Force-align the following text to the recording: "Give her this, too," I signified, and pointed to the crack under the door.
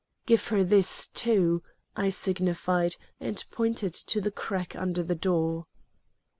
"Give 0.25 0.47
her 0.47 0.63
this, 0.63 1.05
too," 1.05 1.61
I 1.95 2.09
signified, 2.09 2.95
and 3.19 3.45
pointed 3.51 3.93
to 3.93 4.19
the 4.19 4.31
crack 4.31 4.75
under 4.75 5.03
the 5.03 5.13
door. 5.13 5.67